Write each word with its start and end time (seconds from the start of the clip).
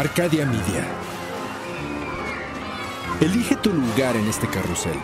Arcadia 0.00 0.46
Media. 0.46 0.82
Elige 3.20 3.54
tu 3.56 3.70
lugar 3.70 4.16
en 4.16 4.26
este 4.28 4.46
carrusel. 4.48 4.96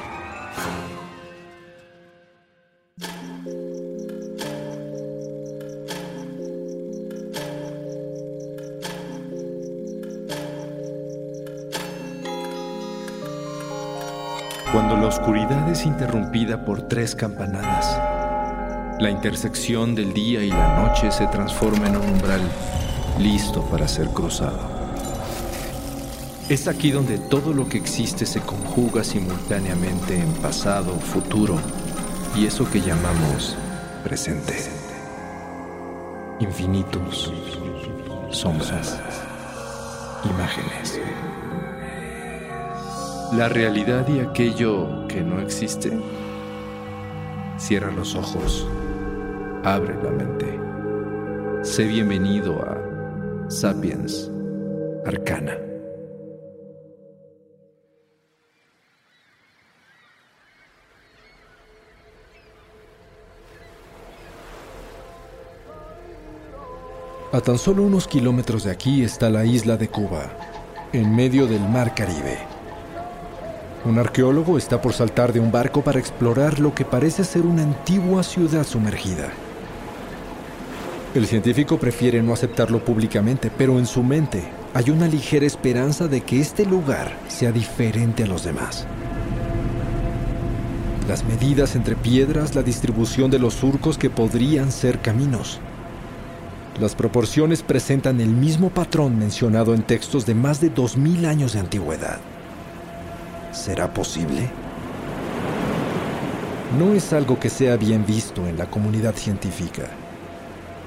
Cuando 14.72 14.96
la 14.96 15.08
oscuridad 15.08 15.68
es 15.68 15.84
interrumpida 15.84 16.64
por 16.64 16.88
tres 16.88 17.14
campanadas, 17.14 18.00
la 18.98 19.10
intersección 19.10 19.94
del 19.94 20.14
día 20.14 20.42
y 20.42 20.48
la 20.48 20.74
noche 20.82 21.10
se 21.10 21.26
transforma 21.26 21.86
en 21.86 21.98
un 21.98 22.08
umbral 22.08 22.40
listo 23.18 23.60
para 23.66 23.86
ser 23.86 24.08
cruzado. 24.08 24.75
Es 26.48 26.68
aquí 26.68 26.92
donde 26.92 27.18
todo 27.18 27.52
lo 27.52 27.68
que 27.68 27.76
existe 27.76 28.24
se 28.24 28.40
conjuga 28.40 29.02
simultáneamente 29.02 30.16
en 30.16 30.32
pasado, 30.34 30.92
futuro 30.92 31.56
y 32.36 32.46
eso 32.46 32.70
que 32.70 32.80
llamamos 32.80 33.56
presente. 34.04 34.54
Infinitos, 36.38 37.32
sombras, 38.30 39.00
imágenes. 40.22 41.00
La 43.32 43.48
realidad 43.48 44.06
y 44.06 44.20
aquello 44.20 45.08
que 45.08 45.22
no 45.22 45.40
existe. 45.40 45.98
Cierra 47.58 47.90
los 47.90 48.14
ojos, 48.14 48.68
abre 49.64 49.96
la 50.00 50.10
mente. 50.10 50.60
Sé 51.62 51.86
bienvenido 51.88 52.62
a 52.62 53.50
Sapiens 53.50 54.30
Arcana. 55.04 55.75
A 67.36 67.42
tan 67.42 67.58
solo 67.58 67.82
unos 67.82 68.08
kilómetros 68.08 68.64
de 68.64 68.70
aquí 68.70 69.02
está 69.02 69.28
la 69.28 69.44
isla 69.44 69.76
de 69.76 69.88
Cuba, 69.88 70.30
en 70.94 71.14
medio 71.14 71.46
del 71.46 71.60
mar 71.68 71.94
Caribe. 71.94 72.38
Un 73.84 73.98
arqueólogo 73.98 74.56
está 74.56 74.80
por 74.80 74.94
saltar 74.94 75.34
de 75.34 75.40
un 75.40 75.52
barco 75.52 75.82
para 75.82 75.98
explorar 75.98 76.60
lo 76.60 76.74
que 76.74 76.86
parece 76.86 77.24
ser 77.24 77.42
una 77.42 77.62
antigua 77.62 78.22
ciudad 78.22 78.64
sumergida. 78.64 79.28
El 81.14 81.26
científico 81.26 81.76
prefiere 81.78 82.22
no 82.22 82.32
aceptarlo 82.32 82.82
públicamente, 82.82 83.50
pero 83.54 83.78
en 83.78 83.84
su 83.84 84.02
mente 84.02 84.42
hay 84.72 84.88
una 84.88 85.06
ligera 85.06 85.44
esperanza 85.44 86.08
de 86.08 86.22
que 86.22 86.40
este 86.40 86.64
lugar 86.64 87.18
sea 87.28 87.52
diferente 87.52 88.22
a 88.22 88.28
los 88.28 88.44
demás. 88.44 88.86
Las 91.06 91.22
medidas 91.22 91.76
entre 91.76 91.96
piedras, 91.96 92.54
la 92.54 92.62
distribución 92.62 93.30
de 93.30 93.38
los 93.38 93.52
surcos 93.52 93.98
que 93.98 94.08
podrían 94.08 94.72
ser 94.72 95.00
caminos. 95.00 95.60
Las 96.80 96.94
proporciones 96.94 97.62
presentan 97.62 98.20
el 98.20 98.28
mismo 98.28 98.68
patrón 98.68 99.18
mencionado 99.18 99.72
en 99.74 99.82
textos 99.82 100.26
de 100.26 100.34
más 100.34 100.60
de 100.60 100.74
2.000 100.74 101.26
años 101.26 101.54
de 101.54 101.60
antigüedad. 101.60 102.18
¿Será 103.50 103.94
posible? 103.94 104.50
No 106.78 106.92
es 106.92 107.14
algo 107.14 107.40
que 107.40 107.48
sea 107.48 107.78
bien 107.78 108.04
visto 108.04 108.46
en 108.46 108.58
la 108.58 108.66
comunidad 108.66 109.14
científica, 109.14 109.84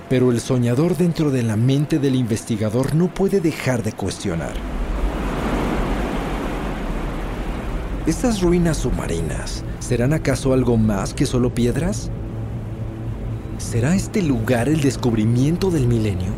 pero 0.09 0.31
el 0.31 0.39
soñador 0.39 0.95
dentro 0.95 1.31
de 1.31 1.41
la 1.41 1.55
mente 1.55 1.97
del 1.97 2.13
investigador 2.13 2.93
no 2.93 3.07
puede 3.07 3.41
dejar 3.41 3.81
de 3.81 3.93
cuestionar. 3.93 4.53
¿Estas 8.05 8.41
ruinas 8.41 8.77
submarinas 8.77 9.63
serán 9.79 10.13
acaso 10.13 10.53
algo 10.53 10.77
más 10.77 11.15
que 11.15 11.25
solo 11.25 11.51
piedras? 11.51 12.11
¿Será 13.59 13.93
este 13.93 14.21
lugar 14.21 14.69
el 14.69 14.79
descubrimiento 14.79 15.69
del 15.69 15.85
milenio? 15.85 16.31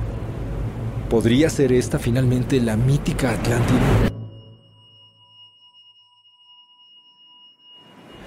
¿Podría 1.08 1.52
ser 1.52 1.72
esta 1.72 2.00
finalmente 2.00 2.60
la 2.60 2.76
mítica 2.76 3.30
Atlántida? 3.30 4.12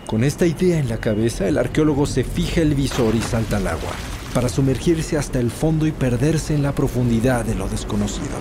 Con 0.07 0.23
esta 0.23 0.47
idea 0.47 0.79
en 0.79 0.89
la 0.89 0.99
cabeza, 0.99 1.49
el 1.49 1.59
arqueólogo 1.59 2.07
se 2.07 2.23
fija 2.23 2.61
el 2.61 2.77
visor 2.77 3.17
y 3.17 3.21
salta 3.21 3.57
al 3.57 3.67
agua, 3.67 3.93
para 4.33 4.49
sumergirse 4.49 5.19
hasta 5.19 5.41
el 5.41 5.51
fondo 5.51 5.89
y 5.89 5.93
perderse 5.93 6.55
en 6.55 6.63
la 6.63 6.73
profundidad 6.73 7.45
de 7.45 7.57
lo 7.57 7.69
desconocido. 7.69 8.37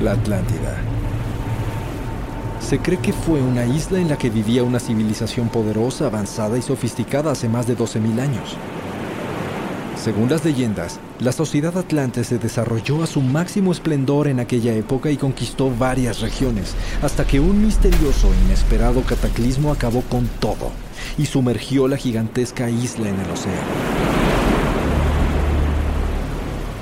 La 0.00 0.12
Atlántida. 0.12 0.99
Se 2.70 2.78
cree 2.78 3.00
que 3.00 3.12
fue 3.12 3.42
una 3.42 3.66
isla 3.66 3.98
en 3.98 4.08
la 4.08 4.16
que 4.16 4.30
vivía 4.30 4.62
una 4.62 4.78
civilización 4.78 5.48
poderosa, 5.48 6.06
avanzada 6.06 6.56
y 6.56 6.62
sofisticada 6.62 7.32
hace 7.32 7.48
más 7.48 7.66
de 7.66 7.76
12.000 7.76 8.20
años. 8.20 8.56
Según 9.96 10.30
las 10.30 10.44
leyendas, 10.44 11.00
la 11.18 11.32
sociedad 11.32 11.76
atlante 11.76 12.22
se 12.22 12.38
desarrolló 12.38 13.02
a 13.02 13.08
su 13.08 13.22
máximo 13.22 13.72
esplendor 13.72 14.28
en 14.28 14.38
aquella 14.38 14.72
época 14.72 15.10
y 15.10 15.16
conquistó 15.16 15.74
varias 15.76 16.20
regiones, 16.20 16.76
hasta 17.02 17.26
que 17.26 17.40
un 17.40 17.60
misterioso 17.60 18.32
e 18.32 18.44
inesperado 18.44 19.02
cataclismo 19.02 19.72
acabó 19.72 20.02
con 20.02 20.28
todo 20.38 20.70
y 21.18 21.26
sumergió 21.26 21.88
la 21.88 21.96
gigantesca 21.96 22.70
isla 22.70 23.08
en 23.08 23.18
el 23.18 23.30
océano. 23.32 24.19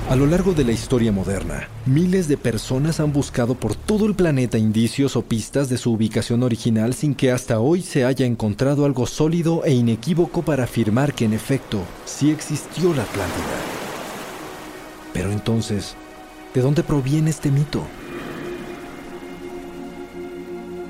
A 0.09 0.15
lo 0.15 0.25
largo 0.25 0.53
de 0.53 0.63
la 0.63 0.71
historia 0.71 1.11
moderna, 1.11 1.69
miles 1.85 2.27
de 2.27 2.35
personas 2.35 2.99
han 2.99 3.13
buscado 3.13 3.53
por 3.53 3.75
todo 3.75 4.07
el 4.07 4.15
planeta 4.15 4.57
indicios 4.57 5.15
o 5.15 5.21
pistas 5.21 5.69
de 5.69 5.77
su 5.77 5.91
ubicación 5.91 6.41
original 6.41 6.95
sin 6.95 7.13
que 7.13 7.31
hasta 7.31 7.59
hoy 7.59 7.83
se 7.83 8.05
haya 8.05 8.25
encontrado 8.25 8.85
algo 8.85 9.05
sólido 9.05 9.63
e 9.65 9.71
inequívoco 9.71 10.41
para 10.41 10.63
afirmar 10.63 11.13
que 11.13 11.25
en 11.25 11.33
efecto 11.33 11.83
sí 12.05 12.31
existió 12.31 12.91
la 12.95 13.03
Atlántida. 13.03 13.45
Pero 15.13 15.31
entonces, 15.31 15.93
¿de 16.55 16.61
dónde 16.61 16.81
proviene 16.81 17.29
este 17.29 17.51
mito? 17.51 17.83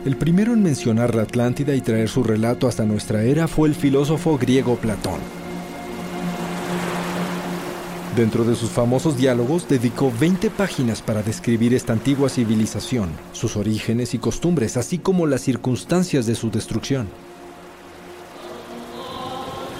El 0.05 0.15
primero 0.15 0.53
en 0.53 0.63
mencionar 0.63 1.13
la 1.13 1.23
Atlántida 1.23 1.75
y 1.75 1.81
traer 1.81 2.07
su 2.07 2.23
relato 2.23 2.69
hasta 2.69 2.85
nuestra 2.85 3.21
era 3.23 3.49
fue 3.49 3.67
el 3.67 3.75
filósofo 3.75 4.37
griego 4.37 4.77
Platón. 4.77 5.38
Dentro 8.19 8.43
de 8.43 8.53
sus 8.53 8.69
famosos 8.69 9.15
diálogos 9.15 9.69
dedicó 9.69 10.11
20 10.19 10.49
páginas 10.49 11.01
para 11.01 11.23
describir 11.23 11.73
esta 11.73 11.93
antigua 11.93 12.27
civilización, 12.27 13.11
sus 13.31 13.55
orígenes 13.55 14.13
y 14.13 14.17
costumbres, 14.17 14.75
así 14.75 14.97
como 14.97 15.25
las 15.25 15.39
circunstancias 15.39 16.25
de 16.25 16.35
su 16.35 16.51
destrucción. 16.51 17.07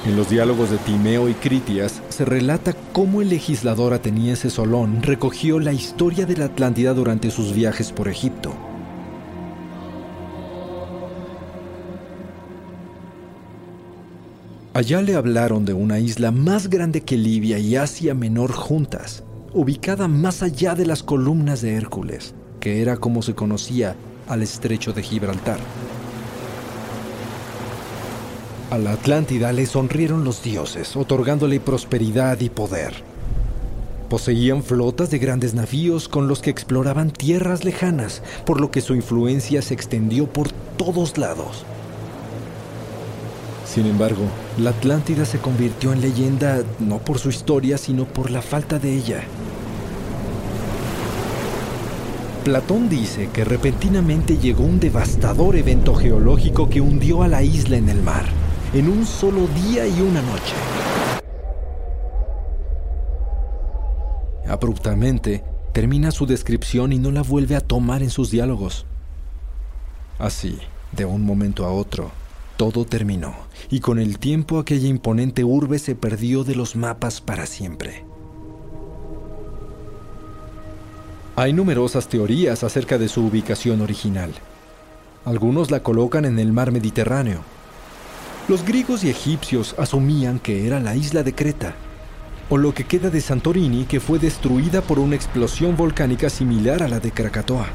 En 0.06 0.16
los 0.16 0.30
diálogos 0.30 0.70
de 0.70 0.78
Timeo 0.78 1.28
y 1.28 1.34
Critias 1.34 2.02
se 2.08 2.24
relata 2.24 2.74
cómo 2.94 3.22
el 3.22 3.28
legislador 3.28 3.94
ateniense 3.94 4.50
Solón 4.50 5.04
recogió 5.04 5.60
la 5.60 5.74
historia 5.74 6.26
de 6.26 6.38
la 6.38 6.46
Atlántida 6.46 6.94
durante 6.94 7.32
sus 7.32 7.54
viajes 7.54 7.92
por 7.92 8.08
Egipto. 8.08 8.69
Allá 14.72 15.02
le 15.02 15.16
hablaron 15.16 15.66
de 15.66 15.74
una 15.74 16.00
isla 16.00 16.30
más 16.30 16.70
grande 16.70 17.02
que 17.02 17.18
Libia 17.18 17.58
y 17.58 17.76
Asia 17.76 18.14
Menor 18.14 18.52
juntas, 18.52 19.24
ubicada 19.52 20.08
más 20.08 20.44
allá 20.44 20.76
de 20.76 20.86
las 20.86 21.02
columnas 21.02 21.62
de 21.62 21.74
Hércules, 21.74 22.36
que 22.60 22.84
era 22.84 22.98
como 22.98 23.24
se 23.24 23.34
conocía 23.34 23.96
al 24.28 24.44
estrecho 24.44 24.94
de 24.94 25.02
Gibraltar. 25.02 25.58
A 28.70 28.78
la 28.78 28.92
Atlántida 28.92 29.52
le 29.54 29.66
sonrieron 29.66 30.24
los 30.24 30.44
dioses, 30.44 30.96
otorgándole 30.96 31.60
prosperidad 31.60 32.40
y 32.40 32.50
poder. 32.50 32.94
Poseían 34.08 34.62
flotas 34.62 35.10
de 35.10 35.18
grandes 35.18 35.56
navíos 35.56 36.08
con 36.08 36.28
los 36.28 36.42
que 36.42 36.52
exploraban 36.52 37.10
tierras 37.10 37.64
lejanas, 37.64 38.22
por 38.46 38.62
lo 38.62 38.70
que 38.70 38.82
su 38.82 38.94
influencia 38.94 39.64
se 39.64 39.74
extendió 39.74 40.32
por 40.32 40.52
todos 40.78 41.18
lados. 41.18 41.66
Sin 43.70 43.86
embargo, 43.86 44.24
la 44.58 44.72
Atlántida 44.72 45.26
se 45.26 45.38
convirtió 45.38 45.94
en 45.94 46.02
leyenda 46.02 46.64
no 46.80 46.98
por 46.98 47.20
su 47.20 47.30
historia, 47.30 47.78
sino 47.78 48.06
por 48.06 48.32
la 48.32 48.42
falta 48.42 48.80
de 48.80 48.92
ella. 48.92 49.24
Platón 52.44 52.90
dice 52.90 53.30
que 53.32 53.46
repentinamente 53.46 54.38
llegó 54.38 54.64
un 54.64 54.80
devastador 54.80 55.56
evento 55.56 55.94
geológico 55.94 56.68
que 56.68 56.82
hundió 56.82 57.22
a 57.22 57.28
la 57.28 57.44
isla 57.44 57.78
en 57.78 57.90
el 57.90 58.02
mar, 58.02 58.26
en 58.74 58.90
un 58.90 59.06
solo 59.06 59.48
día 59.48 59.86
y 59.86 60.02
una 60.02 60.24
noche. 60.24 60.56
Abruptamente, 64.48 65.44
termina 65.74 66.10
su 66.10 66.26
descripción 66.26 66.92
y 66.92 66.98
no 66.98 67.12
la 67.12 67.22
vuelve 67.22 67.56
a 67.56 67.62
tomar 67.62 68.02
en 68.02 68.10
sus 68.10 68.32
diálogos. 68.32 68.88
Así, 70.18 70.58
de 70.92 71.06
un 71.06 71.24
momento 71.24 71.66
a 71.66 71.72
otro, 71.72 72.12
todo 72.60 72.84
terminó, 72.84 73.36
y 73.70 73.80
con 73.80 74.00
el 74.00 74.20
tiempo 74.20 74.60
aquella 74.60 74.90
imponente 74.90 75.46
urbe 75.46 75.80
se 75.80 75.96
perdió 75.96 76.44
de 76.44 76.56
los 76.56 76.76
mapas 76.76 77.22
para 77.22 77.46
siempre. 77.46 78.04
Hay 81.38 81.54
numerosas 81.54 82.10
teorías 82.10 82.66
acerca 82.66 82.98
de 82.98 83.08
su 83.08 83.26
ubicación 83.26 83.80
original. 83.80 84.34
Algunos 85.24 85.72
la 85.72 85.84
colocan 85.84 86.26
en 86.26 86.38
el 86.38 86.52
mar 86.52 86.74
Mediterráneo. 86.74 87.40
Los 88.50 88.66
griegos 88.66 89.06
y 89.06 89.10
egipcios 89.10 89.74
asumían 89.78 90.38
que 90.38 90.68
era 90.68 90.82
la 90.82 90.98
isla 90.98 91.24
de 91.24 91.34
Creta, 91.34 91.76
o 92.50 92.58
lo 92.58 92.74
que 92.74 92.84
queda 92.84 93.10
de 93.10 93.22
Santorini 93.22 93.86
que 93.86 94.02
fue 94.02 94.20
destruida 94.20 94.82
por 94.82 95.00
una 95.00 95.16
explosión 95.16 95.78
volcánica 95.78 96.30
similar 96.30 96.84
a 96.84 96.90
la 96.90 97.00
de 97.00 97.12
Krakatoa. 97.12 97.68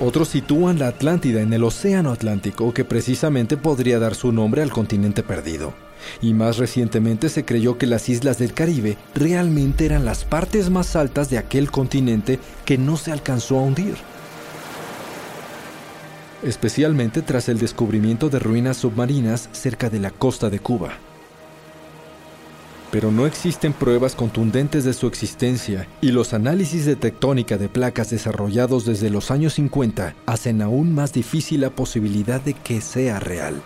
Otros 0.00 0.28
sitúan 0.28 0.78
la 0.78 0.86
Atlántida 0.86 1.40
en 1.40 1.52
el 1.52 1.64
Océano 1.64 2.12
Atlántico, 2.12 2.72
que 2.72 2.84
precisamente 2.84 3.56
podría 3.56 3.98
dar 3.98 4.14
su 4.14 4.30
nombre 4.30 4.62
al 4.62 4.70
continente 4.70 5.24
perdido. 5.24 5.74
Y 6.22 6.34
más 6.34 6.58
recientemente 6.58 7.28
se 7.28 7.44
creyó 7.44 7.78
que 7.78 7.86
las 7.86 8.08
islas 8.08 8.38
del 8.38 8.54
Caribe 8.54 8.96
realmente 9.14 9.84
eran 9.86 10.04
las 10.04 10.24
partes 10.24 10.70
más 10.70 10.94
altas 10.94 11.30
de 11.30 11.38
aquel 11.38 11.72
continente 11.72 12.38
que 12.64 12.78
no 12.78 12.96
se 12.96 13.10
alcanzó 13.10 13.58
a 13.58 13.62
hundir. 13.62 13.96
Especialmente 16.44 17.20
tras 17.20 17.48
el 17.48 17.58
descubrimiento 17.58 18.28
de 18.28 18.38
ruinas 18.38 18.76
submarinas 18.76 19.48
cerca 19.50 19.90
de 19.90 19.98
la 19.98 20.12
costa 20.12 20.48
de 20.48 20.60
Cuba 20.60 20.92
pero 22.90 23.10
no 23.10 23.26
existen 23.26 23.72
pruebas 23.72 24.14
contundentes 24.14 24.84
de 24.84 24.92
su 24.92 25.06
existencia 25.06 25.88
y 26.00 26.12
los 26.12 26.32
análisis 26.32 26.86
de 26.86 26.96
tectónica 26.96 27.58
de 27.58 27.68
placas 27.68 28.10
desarrollados 28.10 28.84
desde 28.84 29.10
los 29.10 29.30
años 29.30 29.54
50 29.54 30.14
hacen 30.26 30.62
aún 30.62 30.94
más 30.94 31.12
difícil 31.12 31.60
la 31.60 31.70
posibilidad 31.70 32.40
de 32.40 32.54
que 32.54 32.80
sea 32.80 33.20
real. 33.20 33.60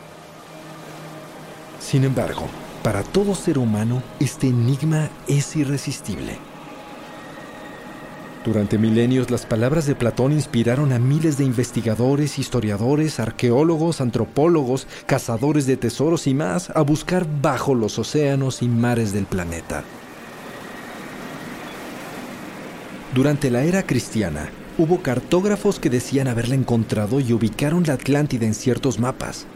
Sin 1.81 2.05
embargo, 2.05 2.47
para 2.83 3.03
todo 3.03 3.35
ser 3.35 3.59
humano, 3.59 4.03
este 4.19 4.49
enigma 4.49 5.09
es 5.29 5.55
irresistible. 5.57 6.52
Durante 8.45 8.77
milenios 8.77 9.31
las 9.31 9.47
palabras 9.47 9.87
de 9.87 9.95
Platón 9.95 10.33
inspiraron 10.33 10.93
a 10.93 10.99
miles 10.99 11.39
de 11.39 11.45
investigadores, 11.45 12.41
historiadores, 12.41 13.21
arqueólogos, 13.21 14.01
antropólogos, 14.01 14.89
cazadores 15.07 15.67
de 15.67 15.77
tesoros 15.77 16.27
y 16.27 16.35
más 16.35 16.71
a 16.71 16.81
buscar 16.81 17.25
bajo 17.41 17.77
los 17.77 18.01
océanos 18.01 18.61
y 18.63 18.69
mares 18.69 19.13
del 19.13 19.27
planeta. 19.27 19.85
Durante 23.15 23.49
la 23.51 23.63
era 23.63 23.85
cristiana, 23.85 24.51
hubo 24.77 25.03
cartógrafos 25.03 25.79
que 25.79 25.91
decían 25.91 26.27
haberla 26.27 26.57
encontrado 26.57 27.21
y 27.21 27.33
ubicaron 27.33 27.85
la 27.87 27.93
Atlántida 27.93 28.47
en 28.47 28.55
ciertos 28.55 28.99
mapas. 28.99 29.47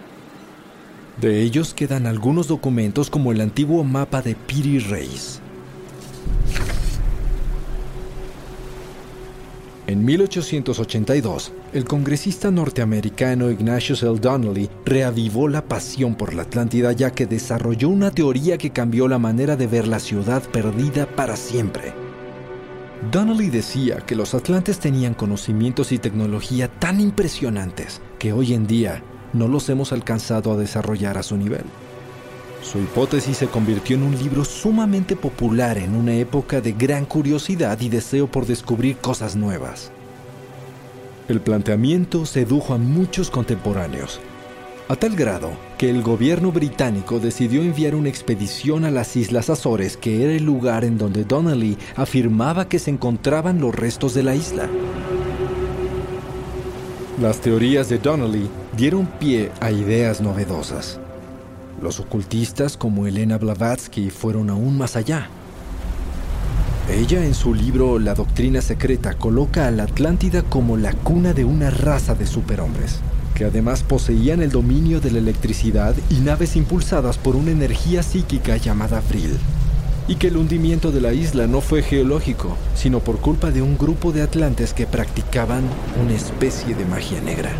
De 1.21 1.41
ellos 1.41 1.75
quedan 1.75 2.07
algunos 2.07 2.47
documentos 2.47 3.11
como 3.11 3.33
el 3.33 3.41
antiguo 3.41 3.83
mapa 3.83 4.23
de 4.23 4.37
Piri 4.37 4.79
Reis, 4.79 5.41
En 9.89 10.05
1882, 10.05 11.53
el 11.73 11.85
congresista 11.85 12.51
norteamericano 12.51 13.53
Ignatius 13.53 14.03
L. 14.03 14.19
Donnelly 14.19 14.69
reavivó 14.85 15.47
la 15.47 15.63
pasión 15.63 16.17
por 16.17 16.35
la 16.35 16.43
Atlántida 16.43 16.91
ya 16.91 17.13
que 17.13 17.27
desarrolló 17.27 17.89
una 17.89 18.11
teoría 18.11 18.59
que 18.59 18.71
cambió 18.71 19.07
la 19.07 19.21
manera 19.21 19.55
de 19.55 19.69
ver 19.69 19.87
la 19.87 20.01
ciudad 20.01 20.43
perdida 20.43 21.07
para 21.07 21.37
siempre. 21.37 21.93
Donnelly 23.13 23.49
decía 23.49 23.99
que 23.99 24.17
los 24.17 24.35
atlantes 24.35 24.81
tenían 24.81 25.15
conocimientos 25.15 25.93
y 25.93 25.99
tecnología 25.99 26.67
tan 26.67 27.01
impresionantes 27.01 28.01
que 28.19 28.33
hoy 28.33 28.55
en 28.55 28.67
día 28.67 29.05
no 29.33 29.47
los 29.47 29.69
hemos 29.69 29.93
alcanzado 29.93 30.53
a 30.53 30.57
desarrollar 30.57 31.17
a 31.17 31.23
su 31.23 31.37
nivel. 31.37 31.65
Su 32.71 32.81
hipótesis 32.81 33.37
se 33.37 33.47
convirtió 33.47 33.97
en 33.97 34.03
un 34.03 34.19
libro 34.19 34.45
sumamente 34.45 35.15
popular 35.15 35.79
en 35.79 35.95
una 35.95 36.15
época 36.15 36.61
de 36.61 36.73
gran 36.73 37.05
curiosidad 37.05 37.81
y 37.81 37.89
deseo 37.89 38.27
por 38.27 38.45
descubrir 38.45 38.97
cosas 38.97 39.37
nuevas. 39.37 39.93
El 41.29 41.41
planteamiento 41.41 42.27
sedujo 42.27 42.75
a 42.75 42.79
muchos 42.79 43.31
contemporáneos, 43.31 44.21
a 44.89 44.97
tal 44.97 45.15
grado 45.15 45.51
que 45.79 45.89
el 45.91 46.03
gobierno 46.03 46.51
británico 46.51 47.21
decidió 47.21 47.63
enviar 47.63 47.95
una 47.95 48.09
expedición 48.09 48.85
a 48.85 48.91
las 48.91 49.15
Islas 49.15 49.49
Azores, 49.49 49.97
que 49.97 50.25
era 50.25 50.33
el 50.33 50.45
lugar 50.45 50.85
en 50.85 50.99
donde 50.99 51.25
Donnelly 51.25 51.79
afirmaba 51.95 52.69
que 52.69 52.81
se 52.81 52.91
encontraban 52.91 53.61
los 53.61 53.77
restos 53.77 54.13
de 54.13 54.25
la 54.25 54.35
isla. 54.35 54.69
Las 57.23 57.41
teorías 57.41 57.89
de 57.89 57.99
Donnelly 57.99 58.51
dieron 58.77 59.07
pie 59.07 59.53
a 59.61 59.71
ideas 59.71 60.21
novedosas. 60.21 60.99
Los 61.83 62.01
ocultistas 62.01 62.77
como 62.77 63.07
Elena 63.07 63.37
Blavatsky 63.37 64.09
fueron 64.09 64.49
aún 64.49 64.79
más 64.79 64.97
allá. 64.97 65.29
Ella 66.91 67.25
en 67.25 67.35
su 67.35 67.53
libro 67.53 67.99
La 67.99 68.15
Doctrina 68.15 68.63
Secreta 68.63 69.15
coloca 69.15 69.67
a 69.67 69.71
la 69.71 69.83
Atlántida 69.83 70.43
como 70.43 70.79
la 70.79 70.95
cuna 70.95 71.35
de 71.35 71.45
una 71.45 71.69
raza 71.69 72.15
de 72.15 72.27
superhombres, 72.27 73.01
que 73.35 73.45
además 73.45 73.83
poseían 73.83 74.41
el 74.41 74.51
dominio 74.51 75.01
de 75.01 75.11
la 75.11 75.19
electricidad 75.19 75.95
y 76.09 76.15
naves 76.21 76.57
impulsadas 76.57 77.19
por 77.19 77.37
una 77.37 77.51
energía 77.51 78.03
psíquica 78.03 78.57
llamada 78.57 79.03
Vril, 79.11 79.37
y 80.09 80.15
que 80.15 80.29
el 80.29 80.39
hundimiento 80.39 80.93
de 80.93 81.03
la 81.03 81.13
isla 81.13 81.47
no 81.47 81.61
fue 81.61 81.83
geológico, 81.83 82.57
sino 82.75 83.01
por 83.01 83.19
culpa 83.19 83.51
de 83.51 83.61
un 83.61 83.77
grupo 83.77 84.13
de 84.13 84.23
atlantes 84.23 84.73
que 84.73 84.87
practicaban 84.87 85.65
una 86.03 86.15
especie 86.15 86.75
de 86.75 86.87
magia 86.87 87.21
negra. 87.21 87.51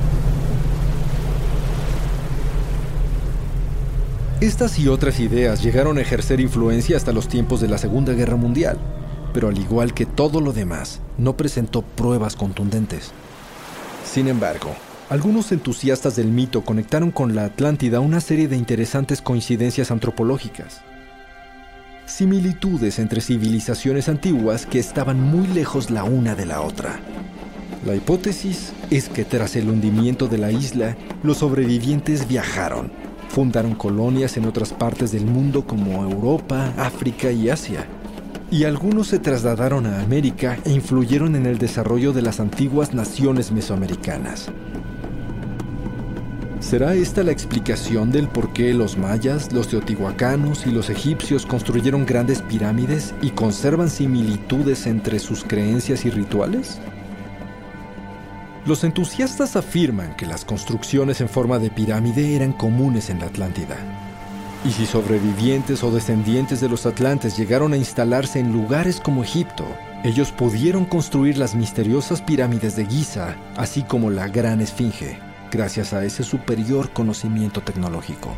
Estas 4.41 4.79
y 4.79 4.87
otras 4.87 5.19
ideas 5.19 5.63
llegaron 5.63 5.97
a 5.97 6.03
ejercer 6.03 6.41
influencia 6.41 6.99
hasta 6.99 7.11
los 7.11 7.27
tiempos 7.27 7.63
de 7.63 7.69
la 7.69 7.79
Segunda 7.79 8.13
Guerra 8.13 8.37
Mundial, 8.37 8.77
pero 9.33 9.49
al 9.49 9.57
igual 9.57 9.95
que 9.95 10.05
todo 10.05 10.43
lo 10.43 10.53
demás, 10.53 11.01
no 11.17 11.39
presentó 11.39 11.81
pruebas 11.81 12.37
contundentes. 12.37 13.13
Sin 14.05 14.29
embargo, 14.29 14.77
algunos 15.09 15.53
entusiastas 15.53 16.17
del 16.17 16.27
mito 16.27 16.67
conectaron 16.67 17.13
con 17.13 17.35
la 17.35 17.47
Atlántida 17.47 18.01
una 18.01 18.21
serie 18.21 18.47
de 18.47 18.57
interesantes 18.57 19.23
coincidencias 19.23 19.91
antropológicas. 19.91 20.83
Similitudes 22.05 22.99
entre 22.99 23.23
civilizaciones 23.23 24.11
antiguas 24.11 24.67
que 24.67 24.79
estaban 24.79 25.19
muy 25.19 25.47
lejos 25.47 25.91
la 25.91 26.05
una 26.05 26.35
de 26.35 26.45
la 26.45 26.61
otra. 26.61 27.01
La 27.87 27.95
hipótesis 27.95 28.75
es 28.91 29.09
que 29.09 29.25
tras 29.25 29.57
el 29.57 29.71
hundimiento 29.71 30.29
de 30.29 30.37
la 30.37 30.53
isla, 30.53 30.95
los 31.23 31.39
sobrevivientes 31.39 32.29
viajaron 32.29 33.06
Fundaron 33.29 33.75
colonias 33.75 34.37
en 34.37 34.47
otras 34.47 34.73
partes 34.73 35.13
del 35.13 35.27
mundo 35.27 35.67
como 35.67 36.03
Europa, 36.03 36.73
África 36.79 37.31
y 37.31 37.51
Asia. 37.51 37.87
Y 38.51 38.65
algunos 38.65 39.09
se 39.09 39.19
trasladaron 39.19 39.87
a 39.87 40.01
América 40.01 40.59
e 40.65 40.73
influyeron 40.73 41.37
en 41.37 41.47
el 41.47 41.59
desarrollo 41.59 42.13
de 42.13 42.23
las 42.23 42.41
antiguas 42.41 42.95
naciones 42.95 43.53
mesoamericanas. 43.53 44.51
¿Será 46.61 46.95
esta 46.95 47.23
la 47.23 47.33
explicación 47.33 48.11
del 48.11 48.29
por 48.29 48.53
qué 48.53 48.73
los 48.73 48.97
mayas, 48.97 49.53
los 49.53 49.69
teotihuacanos 49.69 50.67
y 50.67 50.71
los 50.71 50.91
egipcios 50.91 51.47
construyeron 51.47 52.07
grandes 52.07 52.43
pirámides 52.43 53.15
y 53.23 53.31
conservan 53.31 53.91
similitudes 53.91 54.87
entre 54.87 55.19
sus 55.19 55.45
creencias 55.45 56.05
y 56.07 56.11
rituales? 56.11 56.81
Los 58.67 58.83
entusiastas 58.83 59.55
afirman 59.55 60.17
que 60.17 60.27
las 60.27 60.45
construcciones 60.45 61.21
en 61.21 61.29
forma 61.29 61.61
de 61.61 61.71
pirámide 61.71 62.35
eran 62.35 62.53
comunes 62.53 63.11
en 63.11 63.21
la 63.21 63.27
Atlántida. 63.27 63.77
Y 64.65 64.73
si 64.73 64.87
sobrevivientes 64.87 65.85
o 65.85 65.93
descendientes 65.93 66.61
de 66.61 66.69
los 66.69 66.85
atlantes 66.85 67.37
llegaron 67.37 67.73
a 67.73 67.77
instalarse 67.77 68.41
en 68.41 68.53
lugares 68.53 68.99
como 68.99 69.23
Egipto, 69.23 69.65
ellos 70.03 70.33
pudieron 70.33 70.85
construir 70.85 71.39
las 71.39 71.55
misteriosas 71.55 72.21
pirámides 72.23 72.75
de 72.75 72.87
Giza, 72.87 73.37
así 73.57 73.85
como 73.85 74.11
la 74.11 74.27
Gran 74.27 74.61
Esfinge, 74.61 75.17
gracias 75.53 75.93
a 75.93 76.05
ese 76.05 76.25
superior 76.25 76.91
conocimiento 76.91 77.61
tecnológico. 77.61 78.35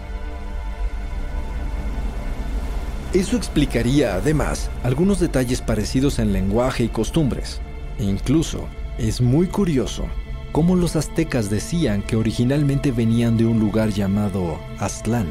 Eso 3.14 3.38
explicaría, 3.38 4.14
además, 4.14 4.68
algunos 4.82 5.20
detalles 5.20 5.62
parecidos 5.62 6.18
en 6.18 6.35
lenguaje 6.35 6.85
y 6.85 6.88
costumbres, 6.88 7.62
e 7.99 8.04
incluso 8.04 8.68
es 8.99 9.21
muy 9.21 9.47
curioso 9.47 10.07
cómo 10.50 10.75
los 10.75 10.97
aztecas 10.97 11.50
decían 11.50 12.02
que 12.02 12.17
originalmente 12.17 12.90
venían 12.90 13.37
de 13.37 13.47
un 13.47 13.61
lugar 13.61 13.90
llamado 13.90 14.59
Aztlán, 14.78 15.28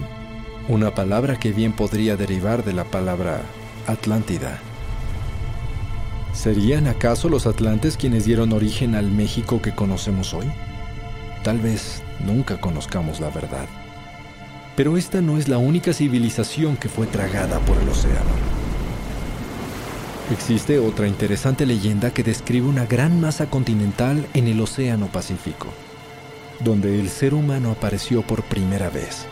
una 0.70 0.96
palabra 0.96 1.38
que 1.38 1.52
bien 1.52 1.74
podría 1.74 2.16
derivar 2.16 2.64
de 2.64 2.74
la 2.74 2.86
palabra 2.86 3.42
Atlántida. 3.88 4.60
¿Serían 6.34 6.88
acaso 6.88 7.30
los 7.30 7.48
atlantes 7.48 7.98
quienes 7.98 8.26
dieron 8.26 8.54
origen 8.54 8.96
al 8.96 9.10
México 9.10 9.62
que 9.62 9.74
conocemos 9.74 10.34
hoy? 10.34 10.46
Tal 11.44 11.60
vez 11.60 12.04
nunca 12.26 12.60
conozcamos 12.62 13.20
la 13.20 13.30
verdad. 13.30 13.68
Pero 14.76 14.98
esta 14.98 15.22
no 15.22 15.38
es 15.38 15.48
la 15.48 15.58
única 15.58 15.94
civilización 15.94 16.78
que 16.78 16.90
fue 16.90 17.08
tragada 17.08 17.60
por 17.60 17.78
el 17.78 17.90
océano. 17.90 18.57
Existe 20.29 20.77
otra 20.77 21.07
interesante 21.07 21.65
leyenda 21.65 22.12
que 22.12 22.22
describe 22.22 22.67
una 22.67 22.86
gran 22.86 23.22
masa 23.22 23.50
continental 23.50 24.27
en 24.34 24.48
el 24.48 24.60
Océano 24.60 25.07
Pacífico, 25.07 25.67
donde 26.60 27.00
el 27.00 27.07
ser 27.07 27.34
humano 27.34 27.72
apareció 27.72 28.24
por 28.24 28.43
primera 28.43 28.89
vez 28.89 29.25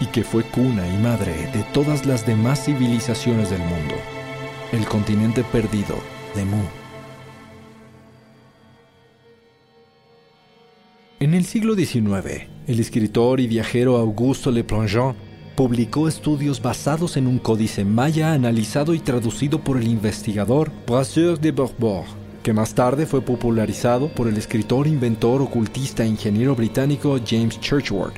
y 0.00 0.06
que 0.06 0.22
fue 0.22 0.44
cuna 0.44 0.86
y 0.86 0.96
madre 0.98 1.50
de 1.52 1.64
todas 1.72 2.06
las 2.06 2.24
demás 2.24 2.64
civilizaciones 2.64 3.50
del 3.50 3.58
mundo, 3.58 3.96
el 4.70 4.86
continente 4.86 5.42
perdido 5.42 5.96
de 6.36 6.44
Mu. 6.44 6.62
En 11.18 11.34
el 11.34 11.44
siglo 11.46 11.74
XIX, 11.74 12.46
el 12.68 12.78
escritor 12.78 13.40
y 13.40 13.48
viajero 13.48 13.96
Augusto 13.96 14.52
Le 14.52 14.62
Plongeon 14.62 15.16
publicó 15.58 16.06
estudios 16.06 16.62
basados 16.62 17.16
en 17.16 17.26
un 17.26 17.40
códice 17.40 17.84
maya 17.84 18.32
analizado 18.32 18.94
y 18.94 19.00
traducido 19.00 19.58
por 19.58 19.76
el 19.76 19.88
investigador 19.88 20.70
Brasseur 20.86 21.40
de 21.40 21.50
Bourbourg, 21.50 22.06
que 22.44 22.52
más 22.52 22.74
tarde 22.74 23.06
fue 23.06 23.22
popularizado 23.22 24.06
por 24.06 24.28
el 24.28 24.36
escritor, 24.36 24.86
inventor, 24.86 25.42
ocultista 25.42 26.04
e 26.04 26.06
ingeniero 26.06 26.54
británico 26.54 27.18
James 27.28 27.58
Churchward. 27.58 28.12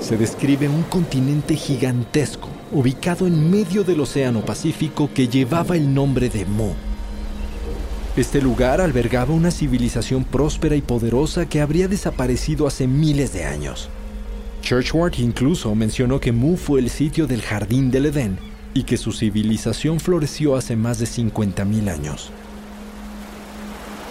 Se 0.00 0.16
describe 0.16 0.70
un 0.70 0.84
continente 0.84 1.54
gigantesco, 1.54 2.48
ubicado 2.72 3.26
en 3.26 3.50
medio 3.50 3.84
del 3.84 4.00
Océano 4.00 4.40
Pacífico 4.46 5.10
que 5.12 5.28
llevaba 5.28 5.76
el 5.76 5.92
nombre 5.92 6.30
de 6.30 6.46
Mu. 6.46 6.70
Este 8.16 8.40
lugar 8.40 8.80
albergaba 8.80 9.34
una 9.34 9.50
civilización 9.50 10.24
próspera 10.24 10.76
y 10.76 10.80
poderosa 10.80 11.44
que 11.44 11.60
habría 11.60 11.88
desaparecido 11.88 12.66
hace 12.66 12.86
miles 12.86 13.34
de 13.34 13.44
años. 13.44 13.90
Churchward 14.62 15.18
incluso 15.18 15.74
mencionó 15.74 16.20
que 16.20 16.32
Mu 16.32 16.56
fue 16.56 16.80
el 16.80 16.88
sitio 16.88 17.26
del 17.26 17.42
jardín 17.42 17.90
del 17.90 18.06
Edén 18.06 18.38
y 18.72 18.84
que 18.84 18.96
su 18.96 19.12
civilización 19.12 20.00
floreció 20.00 20.56
hace 20.56 20.76
más 20.76 20.98
de 20.98 21.06
50.000 21.06 21.90
años. 21.90 22.30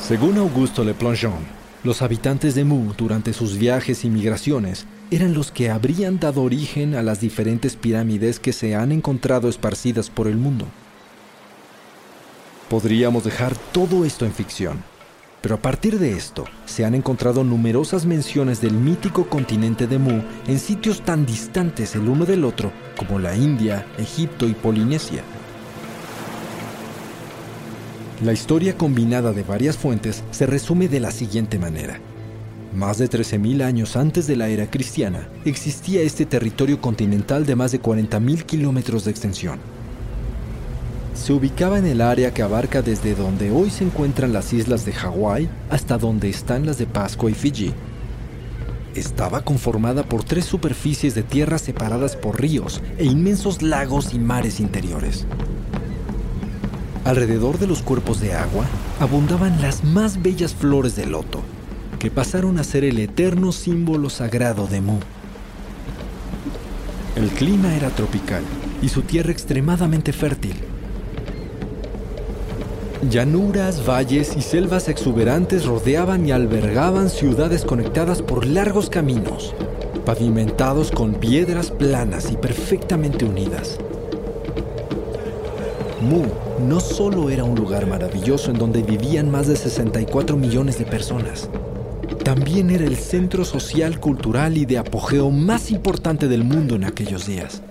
Según 0.06 0.38
Augusto 0.38 0.84
Le 0.84 0.94
Plongeon, 0.94 1.62
los 1.84 2.02
habitantes 2.02 2.54
de 2.54 2.66
Mu 2.66 2.94
durante 2.96 3.34
sus 3.34 3.58
viajes 3.58 4.04
y 4.04 4.10
migraciones 4.10 4.86
eran 5.10 5.34
los 5.34 5.52
que 5.52 5.70
habrían 5.70 6.20
dado 6.20 6.44
origen 6.44 6.96
a 6.96 7.02
las 7.02 7.22
diferentes 7.22 7.76
pirámides 7.76 8.40
que 8.40 8.54
se 8.54 8.76
han 8.76 8.92
encontrado 8.92 9.50
esparcidas 9.50 10.10
por 10.10 10.28
el 10.28 10.36
mundo. 10.36 10.66
Podríamos 12.70 13.24
dejar 13.24 13.56
todo 13.72 14.06
esto 14.06 14.26
en 14.26 14.34
ficción, 14.34 14.84
pero 15.42 15.56
a 15.56 15.62
partir 15.62 15.98
de 15.98 16.14
esto 16.14 16.46
se 16.66 16.86
han 16.86 16.94
encontrado 16.94 17.44
numerosas 17.44 18.06
menciones 18.06 18.62
del 18.62 18.74
mítico 18.74 19.28
continente 19.28 19.88
de 19.88 19.98
Mu 19.98 20.22
en 20.48 20.60
sitios 20.60 21.02
tan 21.02 21.26
distantes 21.26 21.96
el 21.96 22.08
uno 22.08 22.26
del 22.26 22.46
otro 22.46 22.72
como 22.96 23.18
la 23.20 23.36
India, 23.36 23.86
Egipto 23.98 24.48
y 24.48 24.54
Polinesia. 24.54 25.24
La 28.24 28.34
historia 28.34 28.78
combinada 28.78 29.34
de 29.34 29.42
varias 29.42 29.78
fuentes 29.78 30.24
se 30.30 30.46
resume 30.46 30.88
de 30.88 31.00
la 31.00 31.10
siguiente 31.10 31.58
manera. 31.58 32.00
Más 32.76 33.00
de 33.00 33.10
13.000 33.10 33.64
años 33.64 33.96
antes 33.98 34.28
de 34.28 34.36
la 34.36 34.48
era 34.48 34.70
cristiana, 34.70 35.28
existía 35.44 36.04
este 36.04 36.28
territorio 36.28 36.80
continental 36.80 37.46
de 37.48 37.56
más 37.56 37.72
de 37.72 37.82
40.000 37.82 38.44
kilómetros 38.44 39.06
de 39.06 39.12
extensión 39.12 39.60
se 41.14 41.34
ubicaba 41.34 41.78
en 41.78 41.86
el 41.86 42.02
área 42.02 42.34
que 42.34 42.42
abarca 42.42 42.82
desde 42.82 43.16
donde 43.16 43.52
hoy 43.52 43.70
se 43.70 43.84
encuentran 43.84 44.34
las 44.34 44.54
islas 44.54 44.86
de 44.86 44.94
Hawái 44.94 45.50
hasta 45.70 45.98
donde 45.98 46.30
están 46.30 46.66
las 46.66 46.78
de 46.78 46.86
Pascua 46.86 47.30
y 47.30 47.34
Fiji. 47.34 47.74
Estaba 48.96 49.44
conformada 49.44 50.04
por 50.04 50.24
tres 50.24 50.46
superficies 50.46 51.16
de 51.16 51.24
tierra 51.24 51.58
separadas 51.58 52.16
por 52.16 52.40
ríos 52.40 52.82
e 52.98 53.06
inmensos 53.06 53.62
lagos 53.62 54.14
y 54.14 54.20
mares 54.20 54.60
interiores. 54.60 55.26
Alrededor 57.04 57.58
de 57.58 57.68
los 57.68 57.82
cuerpos 57.82 58.20
de 58.22 58.34
agua 58.34 58.66
abundaban 59.00 59.62
las 59.62 59.84
más 59.84 60.22
bellas 60.22 60.54
flores 60.54 60.96
de 60.96 61.06
loto, 61.08 61.42
que 62.00 62.12
pasaron 62.12 62.60
a 62.60 62.64
ser 62.64 62.84
el 62.84 63.00
eterno 63.00 63.52
símbolo 63.52 64.10
sagrado 64.10 64.68
de 64.68 64.82
Mu. 64.82 65.00
El 67.16 67.30
clima 67.30 67.76
era 67.76 67.90
tropical 67.90 68.44
y 68.82 68.90
su 68.90 69.02
tierra 69.02 69.32
extremadamente 69.32 70.14
fértil 70.14 70.56
Llanuras, 73.10 73.86
valles 73.88 74.36
y 74.38 74.42
selvas 74.42 74.88
exuberantes 74.88 75.66
rodeaban 75.66 76.28
y 76.28 76.32
albergaban 76.32 77.10
ciudades 77.10 77.66
conectadas 77.66 78.22
por 78.22 78.46
largos 78.46 78.90
caminos, 78.90 79.56
pavimentados 80.06 80.92
con 80.92 81.16
piedras 81.16 81.72
planas 81.72 82.32
y 82.32 82.38
perfectamente 82.38 83.26
unidas. 83.26 83.80
Mu 86.02 86.26
no 86.68 86.80
solo 86.80 87.30
era 87.30 87.44
un 87.44 87.56
lugar 87.56 87.88
maravilloso 87.88 88.52
en 88.52 88.60
donde 88.60 88.84
vivían 88.84 89.32
más 89.32 89.48
de 89.48 89.56
64 89.56 90.38
millones 90.38 90.78
de 90.78 90.86
personas, 90.86 91.50
también 92.24 92.70
era 92.70 92.86
el 92.86 92.98
centro 92.98 93.44
social, 93.44 94.00
cultural 94.00 94.56
y 94.56 94.66
de 94.66 94.78
apogeo 94.78 95.32
más 95.32 95.72
importante 95.72 96.28
del 96.28 96.44
mundo 96.44 96.76
en 96.76 96.84
aquellos 96.84 97.26
días. 97.26 97.64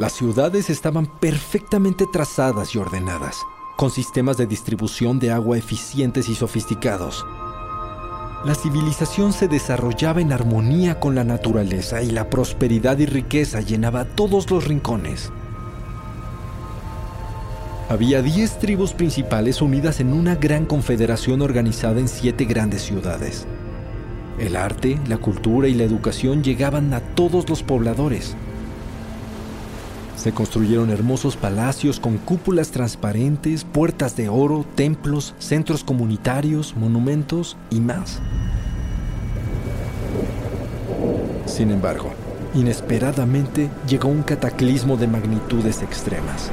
Las 0.00 0.14
ciudades 0.14 0.70
estaban 0.70 1.04
perfectamente 1.04 2.06
trazadas 2.10 2.74
y 2.74 2.78
ordenadas, 2.78 3.36
con 3.76 3.90
sistemas 3.90 4.38
de 4.38 4.46
distribución 4.46 5.18
de 5.18 5.30
agua 5.30 5.58
eficientes 5.58 6.30
y 6.30 6.34
sofisticados. 6.34 7.26
La 8.46 8.54
civilización 8.54 9.34
se 9.34 9.46
desarrollaba 9.46 10.22
en 10.22 10.32
armonía 10.32 10.98
con 10.98 11.14
la 11.14 11.22
naturaleza 11.22 12.02
y 12.02 12.12
la 12.12 12.30
prosperidad 12.30 12.96
y 12.96 13.04
riqueza 13.04 13.60
llenaba 13.60 14.06
todos 14.06 14.50
los 14.50 14.66
rincones. 14.66 15.30
Había 17.90 18.22
10 18.22 18.58
tribus 18.58 18.94
principales 18.94 19.60
unidas 19.60 20.00
en 20.00 20.14
una 20.14 20.34
gran 20.34 20.64
confederación 20.64 21.42
organizada 21.42 22.00
en 22.00 22.08
siete 22.08 22.46
grandes 22.46 22.80
ciudades. 22.80 23.46
El 24.38 24.56
arte, 24.56 24.98
la 25.08 25.18
cultura 25.18 25.68
y 25.68 25.74
la 25.74 25.84
educación 25.84 26.42
llegaban 26.42 26.94
a 26.94 27.00
todos 27.00 27.50
los 27.50 27.62
pobladores. 27.62 28.34
Se 30.20 30.32
construyeron 30.32 30.90
hermosos 30.90 31.34
palacios 31.34 31.98
con 31.98 32.18
cúpulas 32.18 32.72
transparentes, 32.72 33.64
puertas 33.64 34.16
de 34.16 34.28
oro, 34.28 34.66
templos, 34.74 35.34
centros 35.38 35.82
comunitarios, 35.82 36.76
monumentos 36.76 37.56
y 37.70 37.80
más. 37.80 38.20
Sin 41.46 41.70
embargo, 41.70 42.10
inesperadamente 42.52 43.70
llegó 43.88 44.10
un 44.10 44.22
cataclismo 44.22 44.98
de 44.98 45.06
magnitudes 45.06 45.80
extremas. 45.80 46.50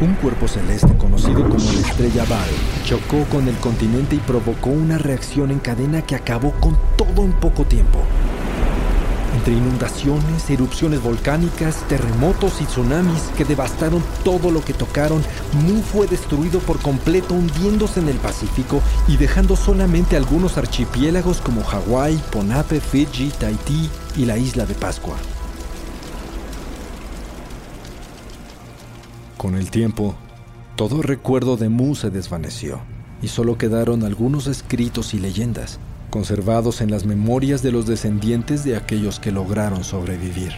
Un 0.00 0.14
cuerpo 0.14 0.48
celeste 0.48 0.96
conocido 0.96 1.46
como 1.46 1.58
la 1.72 1.88
estrella 1.88 2.24
Baal 2.24 2.50
chocó 2.86 3.24
con 3.30 3.48
el 3.48 3.56
continente 3.56 4.16
y 4.16 4.20
provocó 4.20 4.70
una 4.70 4.96
reacción 4.96 5.50
en 5.50 5.58
cadena 5.58 6.00
que 6.00 6.14
acabó 6.14 6.52
con 6.52 6.78
todo 6.96 7.22
en 7.22 7.32
poco 7.32 7.64
tiempo. 7.64 7.98
Entre 9.34 9.52
inundaciones, 9.52 10.48
erupciones 10.48 11.02
volcánicas, 11.02 11.86
terremotos 11.88 12.60
y 12.60 12.64
tsunamis 12.64 13.20
que 13.36 13.44
devastaron 13.44 14.02
todo 14.22 14.50
lo 14.50 14.64
que 14.64 14.72
tocaron, 14.72 15.22
Mu 15.64 15.82
fue 15.82 16.06
destruido 16.06 16.60
por 16.60 16.80
completo 16.80 17.34
hundiéndose 17.34 18.00
en 18.00 18.08
el 18.08 18.16
Pacífico 18.18 18.80
y 19.08 19.16
dejando 19.16 19.56
solamente 19.56 20.16
algunos 20.16 20.56
archipiélagos 20.56 21.40
como 21.40 21.64
Hawái, 21.64 22.22
Ponape, 22.30 22.80
Fiji, 22.80 23.30
Tahití 23.30 23.90
y 24.16 24.24
la 24.24 24.38
isla 24.38 24.66
de 24.66 24.74
Pascua. 24.74 25.16
Con 29.36 29.56
el 29.56 29.70
tiempo, 29.70 30.14
todo 30.76 31.02
recuerdo 31.02 31.56
de 31.56 31.68
Mu 31.68 31.96
se 31.96 32.10
desvaneció 32.10 32.80
y 33.20 33.28
solo 33.28 33.58
quedaron 33.58 34.04
algunos 34.04 34.46
escritos 34.46 35.12
y 35.12 35.18
leyendas 35.18 35.80
conservados 36.14 36.80
en 36.80 36.92
las 36.92 37.04
memorias 37.04 37.60
de 37.60 37.72
los 37.72 37.86
descendientes 37.86 38.62
de 38.62 38.76
aquellos 38.76 39.18
que 39.18 39.32
lograron 39.32 39.82
sobrevivir. 39.82 40.52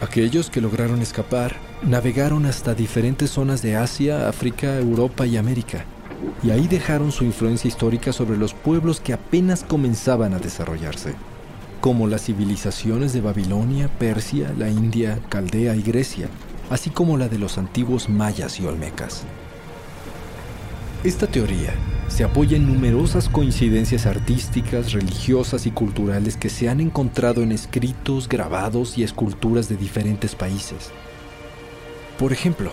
Aquellos 0.00 0.48
que 0.48 0.62
lograron 0.62 1.02
escapar 1.02 1.56
navegaron 1.82 2.46
hasta 2.46 2.74
diferentes 2.74 3.28
zonas 3.28 3.60
de 3.60 3.76
Asia, 3.76 4.30
África, 4.30 4.78
Europa 4.78 5.26
y 5.26 5.36
América, 5.36 5.84
y 6.42 6.52
ahí 6.52 6.66
dejaron 6.68 7.12
su 7.12 7.24
influencia 7.24 7.68
histórica 7.68 8.14
sobre 8.14 8.38
los 8.38 8.54
pueblos 8.54 8.98
que 8.98 9.12
apenas 9.12 9.62
comenzaban 9.62 10.32
a 10.32 10.38
desarrollarse, 10.38 11.12
como 11.82 12.06
las 12.06 12.22
civilizaciones 12.22 13.12
de 13.12 13.20
Babilonia, 13.20 13.90
Persia, 13.98 14.54
la 14.56 14.70
India, 14.70 15.18
Caldea 15.28 15.76
y 15.76 15.82
Grecia, 15.82 16.28
así 16.70 16.88
como 16.88 17.18
la 17.18 17.28
de 17.28 17.38
los 17.38 17.58
antiguos 17.58 18.08
mayas 18.08 18.58
y 18.58 18.64
olmecas. 18.64 19.24
Esta 21.04 21.26
teoría 21.26 21.74
se 22.12 22.24
apoya 22.24 22.58
en 22.58 22.66
numerosas 22.66 23.30
coincidencias 23.30 24.04
artísticas, 24.04 24.92
religiosas 24.92 25.64
y 25.64 25.70
culturales 25.70 26.36
que 26.36 26.50
se 26.50 26.68
han 26.68 26.82
encontrado 26.82 27.42
en 27.42 27.52
escritos, 27.52 28.28
grabados 28.28 28.98
y 28.98 29.02
esculturas 29.02 29.70
de 29.70 29.76
diferentes 29.76 30.34
países. 30.34 30.90
Por 32.18 32.34
ejemplo, 32.34 32.70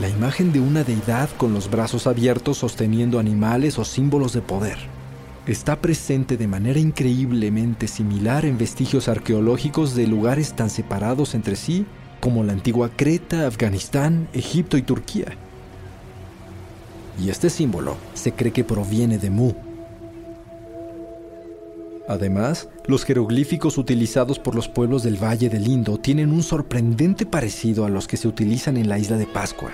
la 0.00 0.08
imagen 0.08 0.52
de 0.52 0.60
una 0.60 0.84
deidad 0.84 1.28
con 1.38 1.54
los 1.54 1.68
brazos 1.68 2.06
abiertos 2.06 2.58
sosteniendo 2.58 3.18
animales 3.18 3.80
o 3.80 3.84
símbolos 3.84 4.32
de 4.32 4.42
poder. 4.42 4.78
Está 5.48 5.80
presente 5.80 6.36
de 6.36 6.46
manera 6.46 6.78
increíblemente 6.78 7.88
similar 7.88 8.44
en 8.44 8.58
vestigios 8.58 9.08
arqueológicos 9.08 9.96
de 9.96 10.06
lugares 10.06 10.54
tan 10.54 10.70
separados 10.70 11.34
entre 11.34 11.56
sí 11.56 11.84
como 12.20 12.44
la 12.44 12.52
antigua 12.52 12.90
Creta, 12.94 13.48
Afganistán, 13.48 14.28
Egipto 14.32 14.76
y 14.76 14.82
Turquía 14.82 15.36
y 17.18 17.30
este 17.30 17.50
símbolo 17.50 17.96
se 18.14 18.32
cree 18.32 18.52
que 18.52 18.64
proviene 18.64 19.18
de 19.18 19.30
Mu. 19.30 19.52
Además, 22.08 22.68
los 22.86 23.04
jeroglíficos 23.04 23.76
utilizados 23.76 24.38
por 24.38 24.54
los 24.54 24.66
pueblos 24.66 25.02
del 25.02 25.22
Valle 25.22 25.50
del 25.50 25.68
Indo 25.68 25.98
tienen 25.98 26.32
un 26.32 26.42
sorprendente 26.42 27.26
parecido 27.26 27.84
a 27.84 27.90
los 27.90 28.08
que 28.08 28.16
se 28.16 28.28
utilizan 28.28 28.78
en 28.78 28.88
la 28.88 28.98
isla 28.98 29.18
de 29.18 29.26
Pascua. 29.26 29.72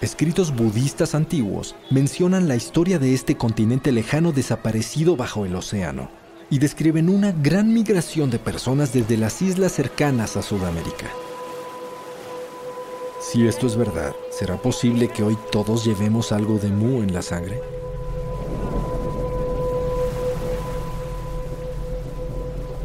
Escritos 0.00 0.54
budistas 0.54 1.14
antiguos 1.14 1.76
mencionan 1.90 2.48
la 2.48 2.56
historia 2.56 2.98
de 2.98 3.14
este 3.14 3.36
continente 3.36 3.92
lejano 3.92 4.32
desaparecido 4.32 5.16
bajo 5.16 5.44
el 5.44 5.54
océano 5.54 6.10
y 6.50 6.58
describen 6.58 7.08
una 7.08 7.32
gran 7.32 7.72
migración 7.72 8.30
de 8.30 8.38
personas 8.38 8.92
desde 8.92 9.16
las 9.16 9.42
islas 9.42 9.72
cercanas 9.72 10.36
a 10.36 10.42
Sudamérica. 10.42 11.06
Si 13.20 13.46
esto 13.46 13.66
es 13.66 13.76
verdad, 13.76 14.14
¿será 14.30 14.56
posible 14.56 15.08
que 15.08 15.24
hoy 15.24 15.36
todos 15.50 15.84
llevemos 15.84 16.30
algo 16.30 16.58
de 16.58 16.68
Mu 16.68 17.02
en 17.02 17.12
la 17.12 17.22
sangre? 17.22 17.60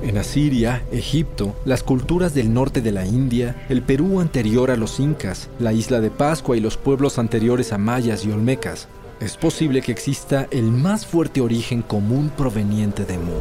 En 0.02 0.18
Asiria, 0.18 0.84
Egipto, 0.92 1.56
las 1.66 1.84
culturas 1.84 2.34
del 2.34 2.52
norte 2.54 2.82
de 2.82 2.92
la 2.92 3.06
India, 3.06 3.66
el 3.70 3.84
Perú 3.84 4.20
anterior 4.20 4.72
a 4.72 4.76
los 4.76 5.00
incas, 5.00 5.50
la 5.60 5.72
isla 5.72 6.02
de 6.02 6.10
Pascua 6.10 6.58
y 6.58 6.60
los 6.60 6.78
pueblos 6.78 7.20
anteriores 7.20 7.72
a 7.72 7.78
mayas 7.78 8.26
y 8.26 8.32
olmecas, 8.32 8.88
es 9.22 9.38
posible 9.38 9.82
que 9.82 9.92
exista 9.92 10.48
el 10.52 10.64
más 10.64 11.06
fuerte 11.06 11.42
origen 11.42 11.84
común 11.84 12.32
proveniente 12.36 13.06
de 13.06 13.18
Mu. 13.18 13.34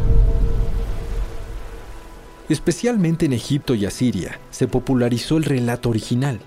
Especialmente 2.48 3.26
en 3.26 3.32
Egipto 3.32 3.74
y 3.74 3.86
Asiria 3.86 4.38
se 4.50 4.68
popularizó 4.68 5.38
el 5.38 5.44
relato 5.44 5.88
original, 5.88 6.38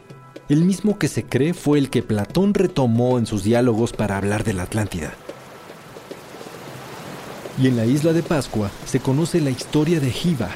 el 0.49 0.63
mismo 0.63 0.97
que 0.99 1.07
se 1.07 1.23
cree 1.23 1.53
fue 1.53 1.79
el 1.79 1.89
que 1.89 2.03
Platón 2.03 2.53
retomó 2.53 3.17
en 3.17 3.25
sus 3.25 3.43
diálogos 3.43 3.93
para 3.93 4.17
hablar 4.17 4.43
de 4.43 4.53
la 4.53 4.63
Atlántida 4.63 5.13
y 7.61 7.67
en 7.67 7.77
la 7.77 7.85
isla 7.85 8.13
de 8.13 8.23
Pascua 8.23 8.69
se 8.85 8.99
conoce 8.99 9.41
la 9.41 9.49
historia 9.49 9.99
de 9.99 10.11
Jiva, 10.11 10.49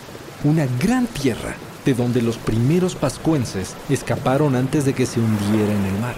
una 0.43 0.67
gran 0.79 1.07
tierra 1.07 1.55
de 1.85 1.93
donde 1.93 2.21
los 2.21 2.37
primeros 2.37 2.95
pascuenses 2.95 3.75
escaparon 3.89 4.55
antes 4.55 4.85
de 4.85 4.93
que 4.93 5.05
se 5.05 5.19
hundiera 5.19 5.73
en 5.73 5.85
el 5.85 5.99
mar. 6.01 6.15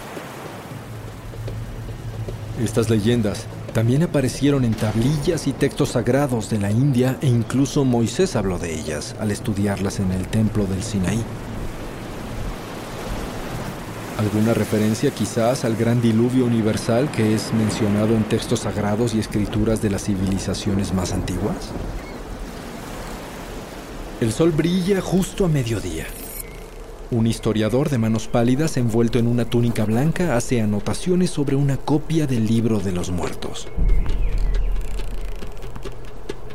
Estas 2.63 2.89
leyendas 2.89 3.45
también 3.73 4.03
aparecieron 4.03 4.65
en 4.65 4.73
tablillas 4.73 5.47
y 5.47 5.53
textos 5.53 5.89
sagrados 5.89 6.49
de 6.49 6.59
la 6.59 6.71
India 6.71 7.17
e 7.21 7.27
incluso 7.27 7.85
Moisés 7.85 8.35
habló 8.35 8.59
de 8.59 8.73
ellas 8.73 9.15
al 9.19 9.31
estudiarlas 9.31 9.99
en 9.99 10.11
el 10.11 10.27
templo 10.27 10.65
del 10.65 10.83
Sinaí. 10.83 11.23
¿Alguna 14.21 14.53
referencia 14.53 15.09
quizás 15.09 15.65
al 15.65 15.75
gran 15.75 15.99
diluvio 15.99 16.45
universal 16.45 17.09
que 17.09 17.33
es 17.33 17.51
mencionado 17.53 18.13
en 18.13 18.23
textos 18.23 18.59
sagrados 18.59 19.15
y 19.15 19.19
escrituras 19.19 19.81
de 19.81 19.89
las 19.89 20.03
civilizaciones 20.03 20.93
más 20.93 21.11
antiguas? 21.11 21.71
El 24.19 24.31
sol 24.31 24.51
brilla 24.51 25.01
justo 25.01 25.43
a 25.43 25.47
mediodía. 25.47 26.05
Un 27.09 27.25
historiador 27.25 27.89
de 27.89 27.97
manos 27.97 28.27
pálidas 28.27 28.77
envuelto 28.77 29.17
en 29.17 29.25
una 29.25 29.45
túnica 29.45 29.85
blanca 29.85 30.37
hace 30.37 30.61
anotaciones 30.61 31.31
sobre 31.31 31.55
una 31.55 31.77
copia 31.77 32.27
del 32.27 32.45
libro 32.45 32.79
de 32.79 32.91
los 32.91 33.09
muertos. 33.09 33.69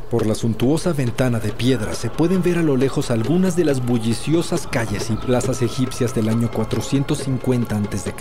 Por 0.09 0.25
la 0.25 0.35
suntuosa 0.35 0.93
ventana 0.93 1.37
de 1.39 1.51
piedra 1.51 1.93
se 1.93 2.09
pueden 2.09 2.41
ver 2.41 2.57
a 2.57 2.63
lo 2.63 2.77
lejos 2.77 3.11
algunas 3.11 3.57
de 3.57 3.65
las 3.65 3.85
bulliciosas 3.85 4.65
calles 4.65 5.09
y 5.09 5.15
plazas 5.15 5.61
egipcias 5.61 6.15
del 6.15 6.29
año 6.29 6.49
450 6.49 7.75
a.C. 7.75 8.13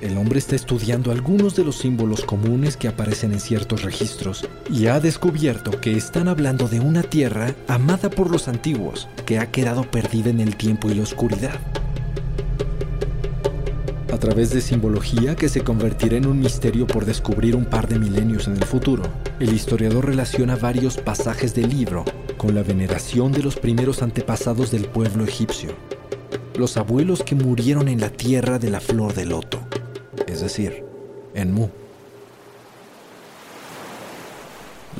El 0.00 0.18
hombre 0.18 0.40
está 0.40 0.56
estudiando 0.56 1.12
algunos 1.12 1.54
de 1.54 1.62
los 1.62 1.76
símbolos 1.76 2.22
comunes 2.22 2.76
que 2.76 2.88
aparecen 2.88 3.32
en 3.32 3.38
ciertos 3.38 3.82
registros 3.82 4.48
y 4.68 4.88
ha 4.88 4.98
descubierto 4.98 5.70
que 5.80 5.96
están 5.96 6.26
hablando 6.26 6.66
de 6.66 6.80
una 6.80 7.04
tierra 7.04 7.54
amada 7.68 8.10
por 8.10 8.32
los 8.32 8.48
antiguos 8.48 9.08
que 9.26 9.38
ha 9.38 9.52
quedado 9.52 9.82
perdida 9.82 10.30
en 10.30 10.40
el 10.40 10.56
tiempo 10.56 10.90
y 10.90 10.94
la 10.94 11.04
oscuridad 11.04 11.60
a 14.18 14.20
través 14.20 14.50
de 14.50 14.60
simbología 14.60 15.36
que 15.36 15.48
se 15.48 15.60
convertirá 15.60 16.16
en 16.16 16.26
un 16.26 16.40
misterio 16.40 16.88
por 16.88 17.04
descubrir 17.04 17.54
un 17.54 17.64
par 17.64 17.86
de 17.86 18.00
milenios 18.00 18.48
en 18.48 18.54
el 18.54 18.64
futuro. 18.64 19.04
El 19.38 19.52
historiador 19.52 20.06
relaciona 20.06 20.56
varios 20.56 20.96
pasajes 20.96 21.54
del 21.54 21.68
libro 21.68 22.04
con 22.36 22.52
la 22.52 22.64
veneración 22.64 23.30
de 23.30 23.44
los 23.44 23.54
primeros 23.54 24.02
antepasados 24.02 24.72
del 24.72 24.86
pueblo 24.86 25.22
egipcio, 25.22 25.70
los 26.56 26.76
abuelos 26.76 27.22
que 27.22 27.36
murieron 27.36 27.86
en 27.86 28.00
la 28.00 28.10
tierra 28.10 28.58
de 28.58 28.70
la 28.70 28.80
flor 28.80 29.14
de 29.14 29.24
loto, 29.24 29.60
es 30.26 30.40
decir, 30.40 30.84
en 31.34 31.54
Mu. 31.54 31.68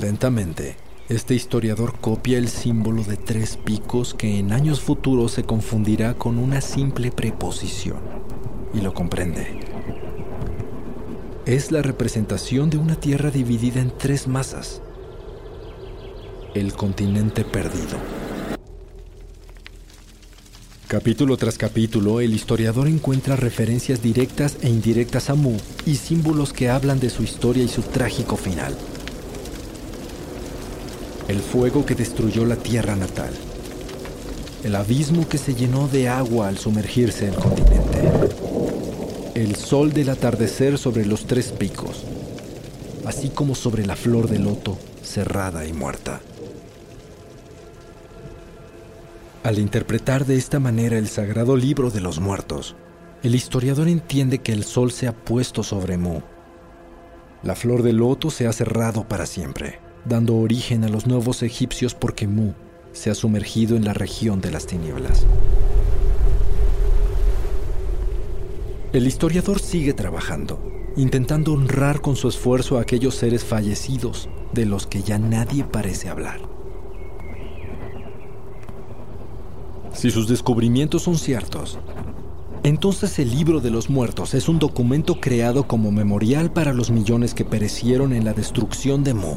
Lentamente, 0.01 0.77
este 1.09 1.35
historiador 1.35 1.99
copia 1.99 2.39
el 2.39 2.49
símbolo 2.49 3.03
de 3.03 3.17
tres 3.17 3.57
picos 3.57 4.15
que 4.15 4.39
en 4.39 4.53
años 4.53 4.81
futuros 4.81 5.33
se 5.33 5.43
confundirá 5.43 6.15
con 6.15 6.39
una 6.39 6.61
simple 6.61 7.11
preposición 7.11 8.29
y 8.75 8.81
lo 8.81 8.95
comprende. 8.95 9.61
Es 11.47 11.73
la 11.73 11.83
representación 11.83 12.71
de 12.71 12.77
una 12.77 12.97
tierra 12.97 13.31
dividida 13.31 13.81
en 13.81 13.91
tres 13.97 14.29
masas. 14.29 14.83
El 16.55 16.73
continente 16.75 17.45
perdido. 17.45 17.99
Capítulo 20.87 21.37
tras 21.37 21.59
capítulo, 21.59 22.21
el 22.21 22.35
historiador 22.35 22.89
encuentra 22.89 23.37
referencias 23.37 24.03
directas 24.03 24.57
e 24.63 24.69
indirectas 24.69 25.29
a 25.29 25.35
Mu 25.35 25.57
y 25.85 25.97
símbolos 25.97 26.55
que 26.55 26.71
hablan 26.71 26.99
de 26.99 27.11
su 27.11 27.23
historia 27.23 27.63
y 27.63 27.69
su 27.69 27.83
trágico 27.83 28.37
final. 28.37 28.75
El 31.29 31.41
fuego 31.41 31.85
que 31.85 31.95
destruyó 31.95 32.47
la 32.47 32.57
tierra 32.57 32.97
natal. 32.97 33.35
El 34.65 34.75
abismo 34.75 35.29
que 35.29 35.37
se 35.37 35.55
llenó 35.55 35.89
de 35.89 36.09
agua 36.09 36.49
al 36.49 36.57
sumergirse 36.57 37.29
el 37.29 37.35
continente 37.35 38.38
el 39.39 39.55
sol 39.55 39.93
del 39.93 40.09
atardecer 40.09 40.79
sobre 40.79 41.07
los 41.07 41.27
tres 41.27 41.53
picos, 41.53 42.03
así 43.07 43.29
como 43.29 43.55
sobre 43.55 43.87
la 43.87 43.95
flor 43.95 44.29
de 44.29 44.41
loto 44.41 44.77
cerrada 45.01 45.65
y 45.65 45.73
muerta. 45.73 46.21
Al 49.45 49.61
interpretar 49.61 50.27
de 50.27 50.37
esta 50.37 50.59
manera 50.59 50.99
el 50.99 51.07
sagrado 51.07 51.57
libro 51.57 51.91
de 51.91 52.01
los 52.01 52.19
muertos, 52.19 52.75
el 53.23 53.37
historiador 53.37 53.87
entiende 53.87 54.41
que 54.41 54.53
el 54.53 54.65
sol 54.65 54.91
se 54.91 55.07
ha 55.07 55.13
puesto 55.13 55.63
sobre 55.63 55.99
Mu. 55.99 56.21
La 57.45 57.55
flor 57.55 57.85
de 57.85 57.93
loto 57.93 58.33
se 58.33 58.49
ha 58.49 58.53
cerrado 58.53 59.07
para 59.07 59.25
siempre, 59.25 59.79
dando 60.05 60.35
origen 60.35 60.83
a 60.83 60.89
los 60.89 61.07
nuevos 61.07 61.45
egipcios 61.45 61.95
porque 61.95 62.27
Mu 62.27 62.55
se 62.93 63.11
ha 63.11 63.15
sumergido 63.15 63.77
en 63.77 63.85
la 63.85 63.95
región 63.95 64.41
de 64.41 64.51
las 64.51 64.67
tinieblas. 64.67 65.25
El 68.91 69.07
historiador 69.07 69.61
sigue 69.61 69.93
trabajando, 69.93 70.59
intentando 70.97 71.53
honrar 71.53 72.01
con 72.01 72.17
su 72.17 72.27
esfuerzo 72.27 72.79
a 72.79 72.81
aquellos 72.81 73.17
seres 73.17 73.45
fallecidos 73.45 74.31
de 74.55 74.65
los 74.65 74.87
que 74.87 75.03
ya 75.03 75.19
nadie 75.19 75.63
parece 75.63 76.09
hablar. 76.09 76.41
Si 79.93 80.11
sus 80.11 80.27
descubrimientos 80.27 81.03
son 81.03 81.19
ciertos, 81.19 81.79
entonces 82.63 83.19
el 83.19 83.31
libro 83.31 83.61
de 83.61 83.71
los 83.71 83.91
muertos 83.91 84.33
es 84.33 84.49
un 84.49 84.59
documento 84.59 85.21
creado 85.21 85.69
como 85.69 85.93
memorial 85.93 86.51
para 86.51 86.73
los 86.73 86.91
millones 86.91 87.35
que 87.35 87.45
perecieron 87.45 88.15
en 88.15 88.25
la 88.25 88.33
destrucción 88.33 89.05
de 89.05 89.13
Mu. 89.13 89.37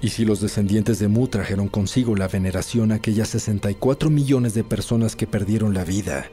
Y 0.00 0.08
si 0.08 0.24
los 0.24 0.40
descendientes 0.40 0.98
de 0.98 1.08
Mu 1.08 1.28
trajeron 1.28 1.68
consigo 1.68 2.16
la 2.16 2.28
veneración 2.28 2.92
a 2.92 2.94
aquellas 2.94 3.28
64 3.28 4.08
millones 4.08 4.54
de 4.54 4.64
personas 4.64 5.16
que 5.16 5.26
perdieron 5.26 5.74
la 5.74 5.84
vida, 5.84 6.30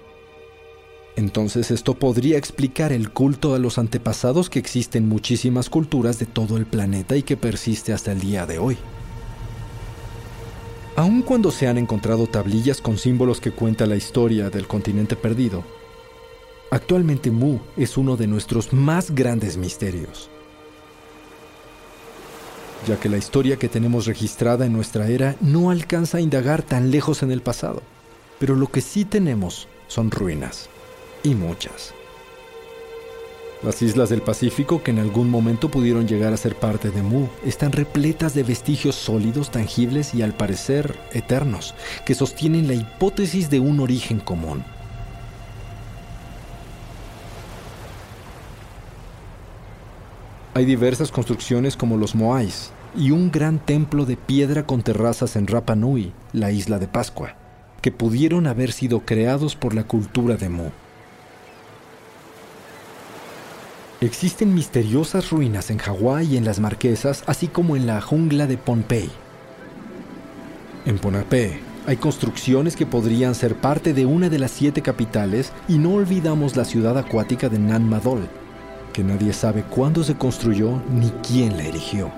entonces 1.17 1.71
esto 1.71 1.95
podría 1.95 2.38
explicar 2.38 2.93
el 2.93 3.10
culto 3.10 3.56
a 3.56 3.60
los 3.60 3.80
antepasados 3.80 4.51
que 4.51 4.60
existe 4.60 4.99
en 4.99 5.10
muchísimas 5.10 5.67
culturas 5.67 6.19
de 6.19 6.27
todo 6.27 6.58
el 6.58 6.67
planeta 6.67 7.17
y 7.17 7.23
que 7.23 7.36
persiste 7.36 7.91
hasta 7.91 8.12
el 8.12 8.19
día 8.19 8.45
de 8.45 8.60
hoy. 8.60 8.77
Aun 10.95 11.23
cuando 11.23 11.49
se 11.49 11.67
han 11.67 11.80
encontrado 11.80 12.27
tablillas 12.27 12.82
con 12.82 12.99
símbolos 12.99 13.41
que 13.41 13.49
cuentan 13.49 13.89
la 13.89 13.95
historia 13.95 14.51
del 14.51 14.67
continente 14.67 15.15
perdido, 15.15 15.63
actualmente 16.69 17.32
Mu 17.32 17.58
es 17.75 17.97
uno 17.97 18.15
de 18.15 18.27
nuestros 18.27 18.71
más 18.71 19.10
grandes 19.10 19.58
misterios, 19.58 20.30
ya 22.88 22.99
que 22.99 23.10
la 23.10 23.17
historia 23.17 23.58
que 23.58 23.69
tenemos 23.69 24.06
registrada 24.06 24.67
en 24.67 24.73
nuestra 24.73 25.08
era 25.08 25.36
no 25.41 25.71
alcanza 25.71 26.19
a 26.19 26.21
indagar 26.21 26.62
tan 26.62 26.91
lejos 26.91 27.23
en 27.23 27.32
el 27.32 27.41
pasado, 27.41 27.82
pero 28.38 28.53
lo 28.56 28.67
que 28.67 28.82
sí 28.82 29.03
tenemos 29.03 29.67
son 29.88 30.12
ruinas 30.12 30.69
y 31.23 31.36
muchas. 31.36 31.93
Las 33.63 33.82
islas 33.82 34.10
del 34.10 34.21
Pacífico, 34.21 34.84
que 34.84 34.91
en 34.91 34.99
algún 34.99 35.32
momento 35.32 35.69
pudieron 35.69 36.08
llegar 36.08 36.32
a 36.32 36.38
ser 36.38 36.56
parte 36.56 36.91
de 36.91 37.01
Mu, 37.01 37.25
están 37.43 37.71
repletas 37.71 38.36
de 38.36 38.43
vestigios 38.43 38.93
sólidos, 38.93 39.49
tangibles 39.49 40.13
y 40.13 40.21
al 40.21 40.34
parecer 40.34 40.95
eternos, 41.12 41.73
que 42.06 42.13
sostienen 42.13 42.67
la 42.67 42.75
hipótesis 42.75 43.49
de 43.49 43.60
un 43.60 43.80
origen 43.80 44.19
común. 44.19 44.63
Hay 50.53 50.65
diversas 50.65 51.12
construcciones 51.12 51.75
como 51.75 51.97
los 51.97 52.13
Moais 52.13 52.71
y 52.95 53.10
un 53.10 53.32
gran 53.32 53.58
templo 53.58 54.06
de 54.06 54.17
piedra 54.17 54.67
con 54.67 54.84
terrazas 54.84 55.36
en 55.36 55.47
Rapa 55.47 55.75
Nui, 55.75 56.13
la 56.32 56.51
isla 56.51 56.77
de 56.77 56.88
Pascua, 56.88 57.36
que 57.82 57.91
pudieron 57.91 58.45
haber 58.45 58.71
sido 58.71 59.01
creados 59.01 59.56
por 59.56 59.73
la 59.73 59.84
cultura 59.84 60.36
de 60.36 60.49
Mu. 60.49 60.69
Existen 63.99 64.53
misteriosas 64.53 65.31
ruinas 65.31 65.71
en 65.71 65.79
Hawái 65.79 66.33
y 66.33 66.38
en 66.38 66.45
las 66.45 66.60
Marquesas, 66.60 67.23
así 67.25 67.47
como 67.47 67.75
en 67.75 67.88
la 67.88 67.99
jungla 67.99 68.45
de 68.45 68.55
Pohnpei. 68.55 69.10
En 70.86 70.99
Pohnpei 70.99 71.60
hay 71.88 71.97
construcciones 71.97 72.75
que 72.75 72.86
podrían 72.86 73.33
ser 73.33 73.55
parte 73.55 73.95
de 73.95 74.05
una 74.05 74.29
de 74.29 74.38
las 74.38 74.51
siete 74.51 74.83
capitales 74.83 75.51
y 75.67 75.79
no 75.79 75.95
olvidamos 75.95 76.55
la 76.55 76.63
ciudad 76.63 76.95
acuática 76.95 77.49
de 77.49 77.57
Nan 77.57 77.89
Madol, 77.89 78.29
que 78.93 79.03
nadie 79.03 79.33
sabe 79.33 79.63
cuándo 79.63 80.03
se 80.03 80.13
construyó 80.13 80.79
ni 80.91 81.10
quién 81.27 81.57
la 81.57 81.63
erigió, 81.63 82.12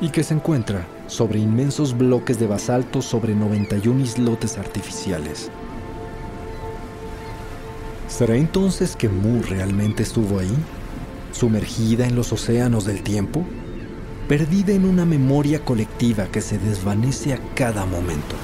y 0.00 0.08
que 0.08 0.24
se 0.24 0.34
encuentra 0.34 0.84
sobre 1.06 1.38
inmensos 1.38 1.96
bloques 1.96 2.40
de 2.40 2.48
basalto 2.48 3.00
sobre 3.00 3.36
91 3.36 4.00
islotes 4.00 4.58
artificiales. 4.58 5.48
¿Será 8.08 8.34
entonces 8.34 8.96
que 8.96 9.08
Mu 9.08 9.42
realmente 9.42 10.02
estuvo 10.02 10.40
ahí? 10.40 10.56
¿Sumergida 11.34 12.06
en 12.06 12.16
los 12.16 12.32
océanos 12.32 12.86
del 12.86 13.02
tiempo? 13.02 13.44
¿Perdida 14.26 14.72
en 14.72 14.86
una 14.86 15.04
memoria 15.04 15.62
colectiva 15.62 16.28
que 16.28 16.40
se 16.40 16.58
desvanece 16.58 17.34
a 17.34 17.38
cada 17.54 17.84
momento? 17.84 18.36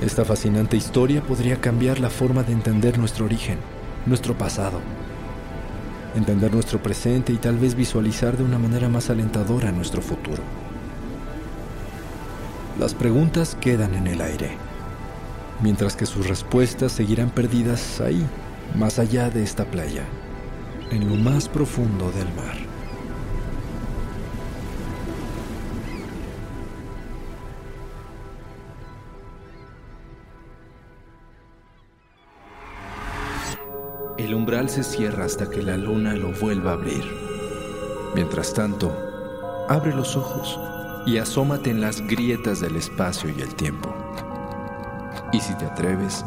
Esta 0.00 0.24
fascinante 0.24 0.76
historia 0.76 1.20
podría 1.20 1.60
cambiar 1.60 1.98
la 1.98 2.10
forma 2.10 2.44
de 2.44 2.52
entender 2.52 2.96
nuestro 2.96 3.24
origen, 3.24 3.58
nuestro 4.06 4.38
pasado 4.38 4.80
entender 6.14 6.52
nuestro 6.52 6.82
presente 6.82 7.32
y 7.32 7.36
tal 7.36 7.58
vez 7.58 7.74
visualizar 7.74 8.36
de 8.36 8.44
una 8.44 8.58
manera 8.58 8.88
más 8.88 9.10
alentadora 9.10 9.72
nuestro 9.72 10.00
futuro. 10.00 10.42
Las 12.78 12.94
preguntas 12.94 13.56
quedan 13.60 13.94
en 13.94 14.06
el 14.06 14.20
aire, 14.20 14.56
mientras 15.60 15.96
que 15.96 16.06
sus 16.06 16.28
respuestas 16.28 16.92
seguirán 16.92 17.30
perdidas 17.30 18.00
ahí, 18.00 18.24
más 18.76 18.98
allá 18.98 19.30
de 19.30 19.42
esta 19.42 19.64
playa, 19.64 20.04
en 20.94 21.08
lo 21.08 21.16
más 21.16 21.48
profundo 21.48 22.10
del 22.12 22.32
mar. 22.34 22.56
El 34.16 34.34
umbral 34.34 34.70
se 34.70 34.84
cierra 34.84 35.24
hasta 35.24 35.50
que 35.50 35.62
la 35.62 35.76
luna 35.76 36.14
lo 36.14 36.32
vuelva 36.32 36.70
a 36.70 36.74
abrir. 36.74 37.04
Mientras 38.14 38.54
tanto, 38.54 38.96
abre 39.68 39.92
los 39.92 40.16
ojos 40.16 40.60
y 41.06 41.18
asómate 41.18 41.70
en 41.70 41.80
las 41.80 42.00
grietas 42.02 42.60
del 42.60 42.76
espacio 42.76 43.28
y 43.36 43.42
el 43.42 43.54
tiempo. 43.56 43.92
Y 45.32 45.40
si 45.40 45.54
te 45.58 45.64
atreves, 45.64 46.24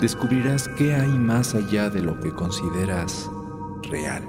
descubrirás 0.00 0.68
qué 0.68 0.94
hay 0.94 1.10
más 1.18 1.54
allá 1.54 1.90
de 1.90 2.00
lo 2.00 2.18
que 2.18 2.32
consideras 2.32 3.30
real. 3.86 4.22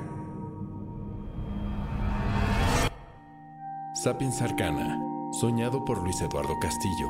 Sapiens 3.93 4.41
Arcana, 4.41 4.99
soñado 5.31 5.83
por 5.83 6.01
Luis 6.03 6.21
Eduardo 6.21 6.57
Castillo, 6.59 7.07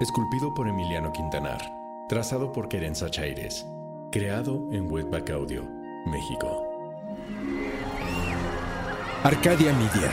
esculpido 0.00 0.52
por 0.54 0.68
Emiliano 0.68 1.12
Quintanar, 1.12 1.60
trazado 2.08 2.52
por 2.52 2.68
Querenza 2.68 3.08
Chaires 3.08 3.64
Creado 4.14 4.68
en 4.70 4.88
Webback 4.88 5.30
Audio, 5.30 5.64
México. 6.06 6.46
Arcadia 9.24 9.72
Media. 9.72 10.12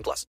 18 0.00 0.02
plus. 0.02 0.30